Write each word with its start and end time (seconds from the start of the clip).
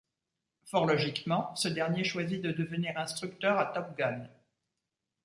Fort 0.65 0.87
logiquement, 0.87 1.55
ce 1.55 1.67
dernier 1.67 2.03
choisit 2.03 2.41
de 2.41 2.51
devenir 2.51 2.97
instructeur 2.97 3.59
à 3.59 3.67
Top 3.67 3.95
Gun. 3.95 4.27